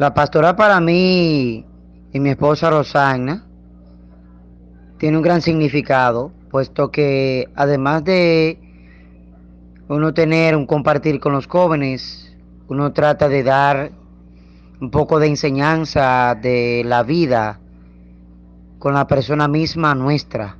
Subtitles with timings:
[0.00, 1.66] La pastoral para mí
[2.10, 3.44] y mi esposa Rosana
[4.96, 8.58] tiene un gran significado, puesto que además de
[9.88, 12.34] uno tener un compartir con los jóvenes,
[12.68, 13.90] uno trata de dar
[14.80, 17.60] un poco de enseñanza de la vida
[18.78, 20.56] con la persona misma nuestra,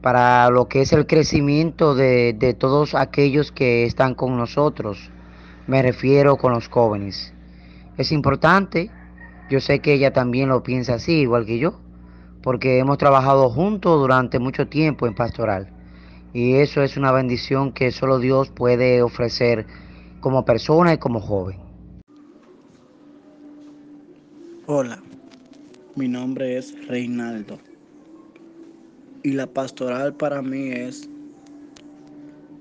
[0.00, 5.10] para lo que es el crecimiento de, de todos aquellos que están con nosotros,
[5.66, 7.34] me refiero con los jóvenes.
[7.98, 8.92] Es importante,
[9.50, 11.80] yo sé que ella también lo piensa así, igual que yo,
[12.42, 15.68] porque hemos trabajado juntos durante mucho tiempo en pastoral.
[16.32, 19.66] Y eso es una bendición que solo Dios puede ofrecer
[20.20, 21.58] como persona y como joven.
[24.66, 25.02] Hola,
[25.96, 27.58] mi nombre es Reinaldo
[29.24, 31.08] y la pastoral para mí es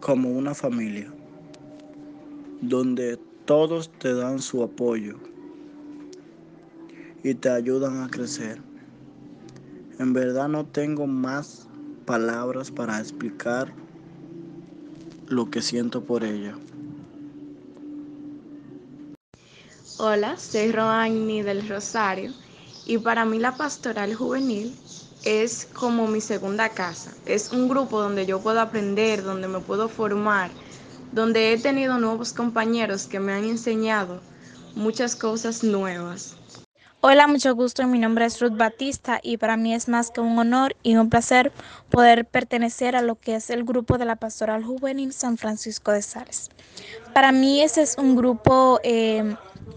[0.00, 1.12] como una familia,
[2.62, 3.18] donde
[3.50, 5.16] todos te dan su apoyo
[7.24, 8.62] y te ayudan a crecer.
[9.98, 11.66] En verdad no tengo más
[12.06, 13.74] palabras para explicar
[15.26, 16.54] lo que siento por ella.
[19.98, 22.30] Hola, soy Roani del Rosario
[22.86, 24.72] y para mí la pastoral juvenil
[25.24, 27.12] es como mi segunda casa.
[27.26, 30.52] Es un grupo donde yo puedo aprender, donde me puedo formar,
[31.12, 34.20] donde he tenido nuevos compañeros que me han enseñado
[34.74, 36.36] muchas cosas nuevas.
[37.02, 37.86] Hola, mucho gusto.
[37.86, 41.08] Mi nombre es Ruth Batista y para mí es más que un honor y un
[41.08, 41.50] placer
[41.88, 46.02] poder pertenecer a lo que es el grupo de la Pastoral Juvenil San Francisco de
[46.02, 46.50] Sales.
[47.14, 49.34] Para mí ese es un grupo eh,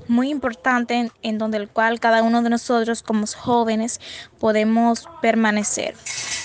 [0.08, 4.00] muy importante en, donde el cual cada uno de nosotros como jóvenes
[4.40, 5.96] podemos permanecer,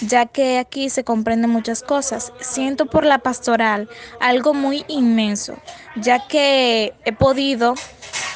[0.00, 2.32] ya que aquí se comprenden muchas cosas.
[2.41, 3.88] Siento por la pastoral
[4.20, 5.54] algo muy inmenso,
[5.96, 7.74] ya que he podido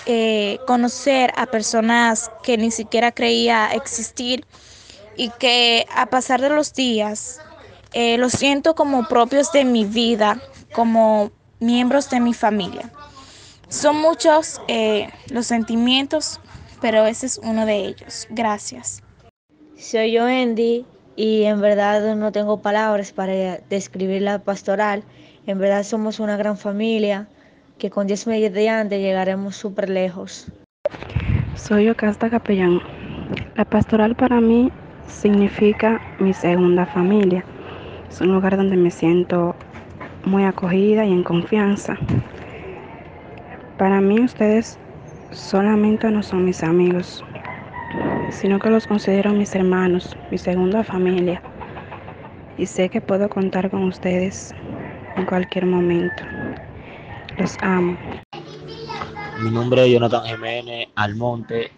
[0.06, 4.44] eh, conocer a personas que ni siquiera creía existir
[5.16, 7.40] y que a pasar de los días
[7.92, 10.40] eh, los siento como propios de mi vida,
[10.72, 11.30] como
[11.60, 12.90] miembros de mi familia.
[13.72, 16.40] Son muchos eh, los sentimientos,
[16.82, 18.28] pero ese es uno de ellos.
[18.28, 19.02] Gracias.
[19.78, 20.84] Soy yo, Andy,
[21.16, 25.04] y en verdad no tengo palabras para describir la pastoral.
[25.46, 27.28] En verdad somos una gran familia
[27.78, 30.48] que con 10 mediante llegaremos súper lejos.
[31.56, 32.78] Soy Ocasta Capellán.
[33.56, 34.70] La pastoral para mí
[35.08, 37.42] significa mi segunda familia.
[38.10, 39.56] Es un lugar donde me siento
[40.26, 41.96] muy acogida y en confianza.
[43.78, 44.78] Para mí ustedes
[45.32, 47.24] solamente no son mis amigos,
[48.30, 51.42] sino que los considero mis hermanos, mi segunda familia.
[52.56, 54.54] Y sé que puedo contar con ustedes
[55.16, 56.22] en cualquier momento.
[57.38, 57.96] Los amo.
[59.42, 61.72] Mi nombre es Jonathan Jiménez Almonte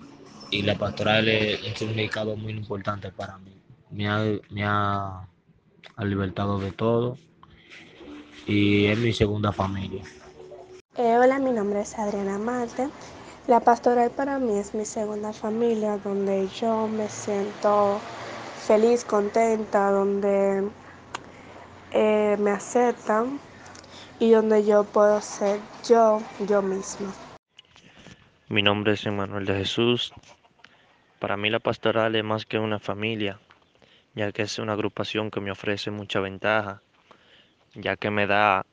[0.50, 3.52] y la pastoral es un significado muy importante para mí.
[3.90, 5.28] Me ha, me ha,
[5.96, 7.16] ha libertado de todo
[8.46, 10.02] y es mi segunda familia.
[10.96, 12.88] Eh, hola, mi nombre es Adriana Marte.
[13.48, 18.00] La pastoral para mí es mi segunda familia, donde yo me siento
[18.64, 20.70] feliz, contenta, donde
[21.90, 23.40] eh, me aceptan
[24.20, 27.12] y donde yo puedo ser yo, yo misma.
[28.48, 30.14] Mi nombre es Emanuel de Jesús.
[31.18, 33.40] Para mí la pastoral es más que una familia,
[34.14, 36.82] ya que es una agrupación que me ofrece mucha ventaja,
[37.74, 38.64] ya que me da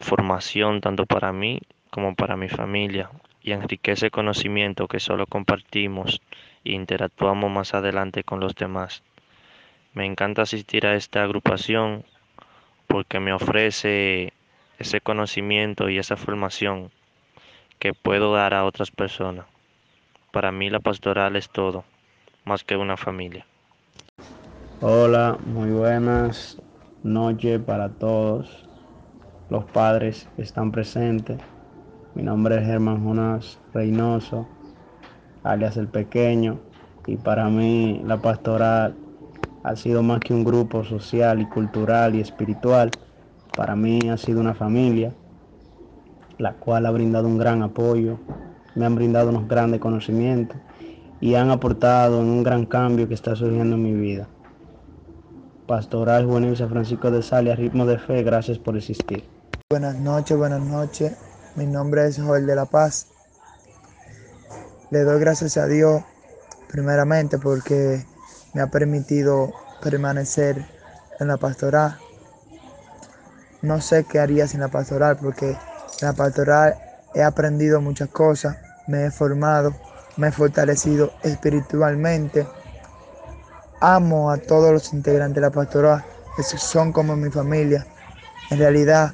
[0.00, 3.10] formación tanto para mí como para mi familia
[3.42, 6.20] y enriquece conocimiento que solo compartimos
[6.64, 9.02] e interactuamos más adelante con los demás.
[9.94, 12.04] Me encanta asistir a esta agrupación
[12.86, 14.32] porque me ofrece
[14.78, 16.90] ese conocimiento y esa formación
[17.78, 19.46] que puedo dar a otras personas.
[20.30, 21.84] Para mí la pastoral es todo,
[22.44, 23.46] más que una familia.
[24.80, 26.60] Hola, muy buenas
[27.02, 28.67] noches para todos.
[29.50, 31.38] Los padres están presentes.
[32.14, 34.46] Mi nombre es Germán Jonás Reynoso,
[35.42, 36.58] alias El Pequeño,
[37.06, 38.94] y para mí la pastoral
[39.62, 42.90] ha sido más que un grupo social y cultural y espiritual.
[43.56, 45.14] Para mí ha sido una familia,
[46.36, 48.18] la cual ha brindado un gran apoyo,
[48.74, 50.58] me han brindado unos grandes conocimientos
[51.22, 54.28] y han aportado un gran cambio que está surgiendo en mi vida.
[55.66, 59.37] Pastoral Juvenil San Francisco de Sales, ritmo de fe, gracias por existir.
[59.70, 61.12] Buenas noches, buenas noches.
[61.54, 63.08] Mi nombre es Joel de la Paz.
[64.90, 66.02] Le doy gracias a Dios
[66.68, 68.02] primeramente porque
[68.54, 70.64] me ha permitido permanecer
[71.20, 71.98] en la pastoral.
[73.60, 75.58] No sé qué haría sin la pastoral porque en
[76.00, 76.74] la pastoral
[77.14, 78.56] he aprendido muchas cosas
[78.86, 79.74] me he formado,
[80.16, 82.48] me he fortalecido espiritualmente.
[83.80, 86.02] Amo a todos los integrantes de la pastoral,
[86.38, 87.86] esos son como mi familia.
[88.50, 89.12] En realidad,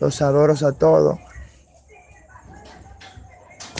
[0.00, 1.18] los adoro a todos